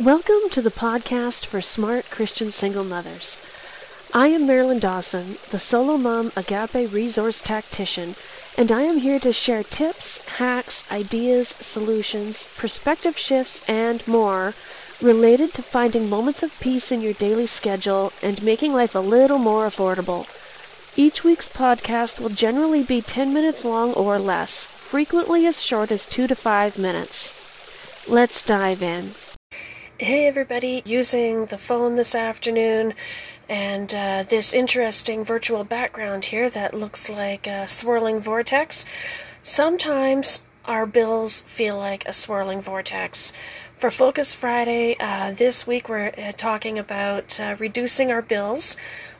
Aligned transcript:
Welcome 0.00 0.48
to 0.50 0.62
the 0.62 0.70
podcast 0.70 1.44
for 1.44 1.60
smart 1.60 2.08
Christian 2.08 2.52
single 2.52 2.84
mothers. 2.84 3.36
I 4.14 4.28
am 4.28 4.46
Marilyn 4.46 4.78
Dawson, 4.78 5.38
the 5.50 5.58
solo 5.58 5.98
mom 5.98 6.30
agape 6.36 6.92
resource 6.92 7.42
tactician, 7.42 8.14
and 8.56 8.70
I 8.70 8.82
am 8.82 8.98
here 8.98 9.18
to 9.18 9.32
share 9.32 9.64
tips, 9.64 10.24
hacks, 10.36 10.88
ideas, 10.92 11.48
solutions, 11.48 12.46
perspective 12.56 13.18
shifts, 13.18 13.68
and 13.68 14.06
more 14.06 14.54
related 15.02 15.52
to 15.54 15.62
finding 15.62 16.08
moments 16.08 16.44
of 16.44 16.60
peace 16.60 16.92
in 16.92 17.00
your 17.00 17.14
daily 17.14 17.48
schedule 17.48 18.12
and 18.22 18.40
making 18.40 18.72
life 18.72 18.94
a 18.94 19.00
little 19.00 19.38
more 19.38 19.66
affordable. 19.66 20.28
Each 20.96 21.24
week's 21.24 21.48
podcast 21.48 22.20
will 22.20 22.28
generally 22.28 22.84
be 22.84 23.02
10 23.02 23.34
minutes 23.34 23.64
long 23.64 23.92
or 23.94 24.20
less, 24.20 24.64
frequently 24.64 25.44
as 25.44 25.60
short 25.60 25.90
as 25.90 26.06
2 26.06 26.28
to 26.28 26.36
5 26.36 26.78
minutes. 26.78 27.34
Let's 28.08 28.44
dive 28.44 28.80
in. 28.80 29.10
Hey 30.00 30.28
everybody, 30.28 30.80
using 30.84 31.46
the 31.46 31.58
phone 31.58 31.96
this 31.96 32.14
afternoon 32.14 32.94
and 33.48 33.92
uh, 33.92 34.22
this 34.28 34.54
interesting 34.54 35.24
virtual 35.24 35.64
background 35.64 36.26
here 36.26 36.48
that 36.50 36.72
looks 36.72 37.10
like 37.10 37.48
a 37.48 37.66
swirling 37.66 38.20
vortex. 38.20 38.84
Sometimes 39.42 40.42
our 40.64 40.86
bills 40.86 41.40
feel 41.40 41.76
like 41.76 42.06
a 42.06 42.12
swirling 42.12 42.60
vortex. 42.62 43.32
For 43.76 43.90
Focus 43.90 44.36
Friday, 44.36 44.96
uh, 45.00 45.32
this 45.32 45.66
week 45.66 45.88
we're 45.88 46.12
uh, 46.16 46.30
talking 46.36 46.78
about 46.78 47.40
uh, 47.40 47.56
reducing 47.58 48.12
our 48.12 48.22
bills, 48.22 48.76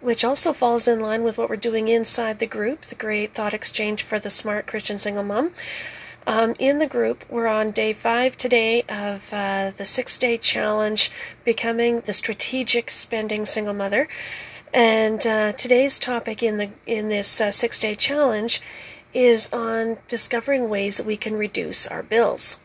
which 0.00 0.24
also 0.24 0.54
falls 0.54 0.88
in 0.88 1.00
line 1.00 1.22
with 1.22 1.36
what 1.36 1.50
we're 1.50 1.56
doing 1.56 1.88
inside 1.88 2.38
the 2.38 2.46
group, 2.46 2.86
the 2.86 2.94
Great 2.94 3.34
Thought 3.34 3.52
Exchange 3.52 4.04
for 4.04 4.18
the 4.18 4.30
Smart 4.30 4.66
Christian 4.66 4.98
Single 4.98 5.24
Mom. 5.24 5.52
Um, 6.26 6.54
in 6.60 6.78
the 6.78 6.86
group, 6.86 7.24
we're 7.28 7.48
on 7.48 7.72
day 7.72 7.92
five 7.92 8.36
today 8.36 8.82
of 8.82 9.32
uh, 9.32 9.72
the 9.76 9.84
six 9.84 10.16
day 10.18 10.38
challenge, 10.38 11.10
Becoming 11.44 12.00
the 12.00 12.12
Strategic 12.12 12.90
Spending 12.90 13.44
Single 13.44 13.74
Mother. 13.74 14.06
And 14.72 15.26
uh, 15.26 15.52
today's 15.52 15.98
topic 15.98 16.42
in 16.42 16.58
the 16.58 16.70
in 16.86 17.08
this 17.08 17.40
uh, 17.40 17.50
six 17.50 17.80
day 17.80 17.96
challenge 17.96 18.62
is 19.12 19.52
on 19.52 19.98
discovering 20.06 20.68
ways 20.68 20.96
that 20.96 21.06
we 21.06 21.16
can 21.16 21.34
reduce 21.34 21.88
our 21.88 22.04
bills. 22.04 22.58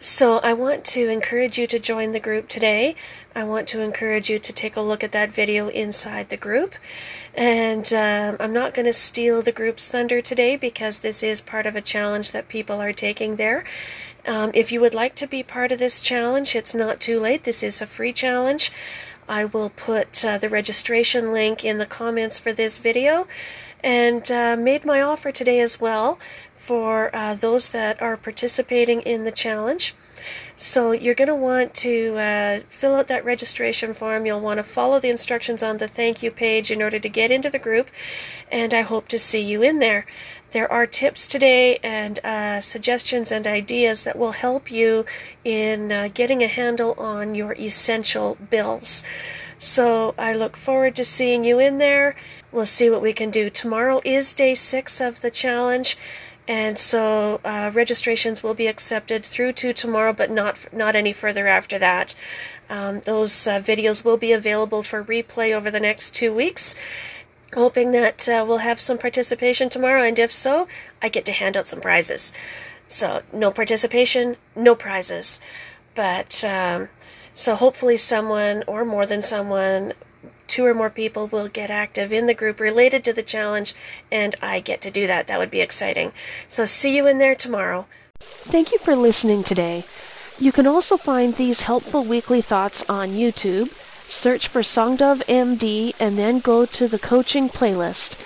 So 0.00 0.38
I 0.38 0.52
want 0.52 0.84
to 0.86 1.08
encourage 1.08 1.58
you 1.58 1.66
to 1.66 1.78
join 1.78 2.12
the 2.12 2.20
group 2.20 2.48
today. 2.48 2.94
I 3.34 3.44
want 3.44 3.68
to 3.68 3.80
encourage 3.80 4.28
you 4.28 4.38
to 4.38 4.52
take 4.52 4.76
a 4.76 4.80
look 4.80 5.02
at 5.02 5.12
that 5.12 5.32
video 5.32 5.68
inside 5.68 6.28
the 6.28 6.36
group. 6.36 6.74
And 7.34 7.90
um, 7.92 8.36
I'm 8.38 8.52
not 8.52 8.74
going 8.74 8.86
to 8.86 8.92
steal 8.92 9.40
the 9.40 9.52
group's 9.52 9.88
thunder 9.88 10.20
today 10.20 10.56
because 10.56 10.98
this 10.98 11.22
is 11.22 11.40
part 11.40 11.66
of 11.66 11.74
a 11.74 11.80
challenge 11.80 12.32
that 12.32 12.48
people 12.48 12.80
are 12.80 12.92
taking 12.92 13.36
there. 13.36 13.64
Um, 14.26 14.50
if 14.54 14.70
you 14.70 14.80
would 14.80 14.94
like 14.94 15.14
to 15.16 15.26
be 15.26 15.42
part 15.42 15.72
of 15.72 15.78
this 15.78 16.00
challenge, 16.00 16.54
it's 16.54 16.74
not 16.74 17.00
too 17.00 17.18
late. 17.18 17.44
This 17.44 17.62
is 17.62 17.80
a 17.80 17.86
free 17.86 18.12
challenge. 18.12 18.70
I 19.28 19.46
will 19.46 19.70
put 19.70 20.24
uh, 20.24 20.38
the 20.38 20.48
registration 20.48 21.32
link 21.32 21.64
in 21.64 21.78
the 21.78 21.86
comments 21.86 22.38
for 22.38 22.52
this 22.52 22.78
video 22.78 23.26
and 23.82 24.30
uh, 24.30 24.56
made 24.56 24.84
my 24.84 25.02
offer 25.02 25.30
today 25.30 25.60
as 25.60 25.80
well 25.80 26.18
for 26.66 27.14
uh, 27.14 27.34
those 27.34 27.70
that 27.70 28.00
are 28.00 28.16
participating 28.16 29.02
in 29.02 29.24
the 29.24 29.32
challenge. 29.32 29.94
So 30.56 30.92
you're 30.92 31.14
going 31.14 31.28
to 31.28 31.34
want 31.34 31.74
to 31.74 32.16
uh, 32.16 32.60
fill 32.70 32.94
out 32.94 33.08
that 33.08 33.24
registration 33.24 33.92
form. 33.92 34.24
You'll 34.24 34.40
want 34.40 34.58
to 34.58 34.64
follow 34.64 35.00
the 35.00 35.10
instructions 35.10 35.62
on 35.62 35.78
the 35.78 35.88
thank 35.88 36.22
you 36.22 36.30
page 36.30 36.70
in 36.70 36.80
order 36.80 36.98
to 36.98 37.08
get 37.08 37.30
into 37.30 37.50
the 37.50 37.58
group, 37.58 37.88
and 38.50 38.72
I 38.72 38.82
hope 38.82 39.08
to 39.08 39.18
see 39.18 39.40
you 39.40 39.62
in 39.62 39.80
there. 39.80 40.06
There 40.52 40.70
are 40.70 40.86
tips 40.86 41.26
today 41.26 41.78
and 41.82 42.24
uh, 42.24 42.60
suggestions 42.60 43.32
and 43.32 43.46
ideas 43.46 44.04
that 44.04 44.16
will 44.16 44.32
help 44.32 44.70
you 44.70 45.04
in 45.44 45.90
uh, 45.90 46.08
getting 46.14 46.42
a 46.42 46.46
handle 46.46 46.94
on 46.96 47.34
your 47.34 47.54
essential 47.54 48.38
bills. 48.50 49.02
So 49.58 50.14
I 50.16 50.32
look 50.32 50.56
forward 50.56 50.94
to 50.96 51.04
seeing 51.04 51.44
you 51.44 51.58
in 51.58 51.78
there. 51.78 52.14
We'll 52.52 52.66
see 52.66 52.88
what 52.88 53.02
we 53.02 53.12
can 53.12 53.30
do. 53.30 53.50
Tomorrow 53.50 54.00
is 54.04 54.32
day 54.32 54.54
six 54.54 55.00
of 55.00 55.22
the 55.22 55.30
challenge. 55.30 55.96
And 56.46 56.78
so 56.78 57.40
uh, 57.44 57.70
registrations 57.72 58.42
will 58.42 58.54
be 58.54 58.66
accepted 58.66 59.24
through 59.24 59.54
to 59.54 59.72
tomorrow, 59.72 60.12
but 60.12 60.30
not 60.30 60.58
not 60.72 60.94
any 60.94 61.12
further 61.12 61.46
after 61.46 61.78
that. 61.78 62.14
Um, 62.68 63.00
those 63.00 63.46
uh, 63.46 63.60
videos 63.60 64.04
will 64.04 64.16
be 64.16 64.32
available 64.32 64.82
for 64.82 65.02
replay 65.02 65.54
over 65.54 65.70
the 65.70 65.80
next 65.80 66.14
two 66.14 66.34
weeks. 66.34 66.74
Hoping 67.54 67.92
that 67.92 68.28
uh, 68.28 68.44
we'll 68.46 68.58
have 68.58 68.80
some 68.80 68.98
participation 68.98 69.70
tomorrow, 69.70 70.02
and 70.02 70.18
if 70.18 70.32
so, 70.32 70.66
I 71.00 71.08
get 71.08 71.24
to 71.26 71.32
hand 71.32 71.56
out 71.56 71.66
some 71.66 71.80
prizes. 71.80 72.32
So 72.86 73.22
no 73.32 73.50
participation, 73.50 74.36
no 74.54 74.74
prizes. 74.74 75.40
But 75.94 76.44
um, 76.44 76.88
so 77.34 77.54
hopefully 77.54 77.96
someone 77.96 78.64
or 78.66 78.84
more 78.84 79.06
than 79.06 79.22
someone 79.22 79.94
two 80.46 80.64
or 80.64 80.74
more 80.74 80.90
people 80.90 81.26
will 81.26 81.48
get 81.48 81.70
active 81.70 82.12
in 82.12 82.26
the 82.26 82.34
group 82.34 82.60
related 82.60 83.04
to 83.04 83.12
the 83.12 83.22
challenge, 83.22 83.74
and 84.10 84.34
I 84.42 84.60
get 84.60 84.80
to 84.82 84.90
do 84.90 85.06
that. 85.06 85.26
That 85.26 85.38
would 85.38 85.50
be 85.50 85.60
exciting. 85.60 86.12
So, 86.48 86.64
see 86.64 86.96
you 86.96 87.06
in 87.06 87.18
there 87.18 87.34
tomorrow. 87.34 87.86
Thank 88.20 88.72
you 88.72 88.78
for 88.78 88.94
listening 88.94 89.42
today. 89.42 89.84
You 90.38 90.50
can 90.52 90.66
also 90.66 90.96
find 90.96 91.34
these 91.34 91.62
helpful 91.62 92.04
weekly 92.04 92.40
thoughts 92.40 92.84
on 92.88 93.10
YouTube. 93.10 93.68
Search 94.10 94.48
for 94.48 94.60
Songdove 94.62 95.24
MD 95.26 95.94
and 95.98 96.18
then 96.18 96.40
go 96.40 96.66
to 96.66 96.88
the 96.88 96.98
coaching 96.98 97.48
playlist. 97.48 98.16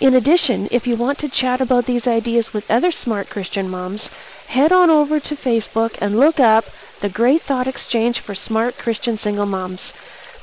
In 0.00 0.14
addition, 0.14 0.66
if 0.70 0.86
you 0.86 0.96
want 0.96 1.18
to 1.18 1.28
chat 1.28 1.60
about 1.60 1.84
these 1.84 2.08
ideas 2.08 2.54
with 2.54 2.70
other 2.70 2.90
smart 2.90 3.28
Christian 3.28 3.68
moms, 3.68 4.08
head 4.48 4.72
on 4.72 4.88
over 4.88 5.20
to 5.20 5.34
Facebook 5.34 5.98
and 6.00 6.18
look 6.18 6.40
up 6.40 6.64
the 7.00 7.10
Great 7.10 7.42
Thought 7.42 7.66
Exchange 7.66 8.20
for 8.20 8.34
Smart 8.34 8.78
Christian 8.78 9.18
Single 9.18 9.46
Moms. 9.46 9.92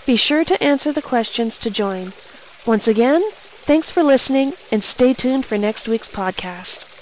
Be 0.07 0.16
sure 0.16 0.45
to 0.45 0.63
answer 0.63 0.94
the 0.94 1.01
questions 1.01 1.59
to 1.59 1.69
join. 1.69 2.13
Once 2.66 2.88
again, 2.88 3.22
thanks 3.31 3.91
for 3.91 4.03
listening 4.03 4.53
and 4.72 4.81
stay 4.81 5.13
tuned 5.13 5.45
for 5.45 5.57
next 5.57 5.90
week's 5.90 6.07
podcast. 6.07 6.97